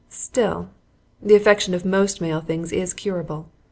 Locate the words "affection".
1.35-1.75